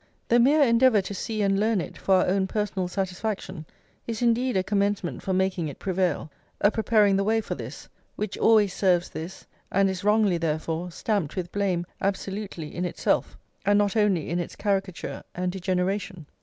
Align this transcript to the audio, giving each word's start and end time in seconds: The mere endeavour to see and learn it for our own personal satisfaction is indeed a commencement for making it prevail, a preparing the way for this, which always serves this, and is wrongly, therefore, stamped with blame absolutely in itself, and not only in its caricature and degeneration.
The 0.29 0.39
mere 0.39 0.63
endeavour 0.63 1.03
to 1.03 1.13
see 1.13 1.43
and 1.43 1.59
learn 1.59 1.79
it 1.79 1.95
for 1.95 2.15
our 2.15 2.25
own 2.25 2.47
personal 2.47 2.87
satisfaction 2.87 3.67
is 4.07 4.23
indeed 4.23 4.57
a 4.57 4.63
commencement 4.63 5.21
for 5.21 5.31
making 5.31 5.67
it 5.67 5.77
prevail, 5.77 6.31
a 6.59 6.71
preparing 6.71 7.17
the 7.17 7.23
way 7.23 7.39
for 7.39 7.53
this, 7.53 7.87
which 8.15 8.35
always 8.35 8.73
serves 8.73 9.09
this, 9.11 9.45
and 9.71 9.91
is 9.91 10.03
wrongly, 10.03 10.39
therefore, 10.39 10.89
stamped 10.89 11.35
with 11.35 11.51
blame 11.51 11.85
absolutely 12.01 12.73
in 12.73 12.83
itself, 12.83 13.37
and 13.63 13.77
not 13.77 13.95
only 13.95 14.27
in 14.31 14.39
its 14.39 14.55
caricature 14.55 15.21
and 15.35 15.51
degeneration. 15.51 16.25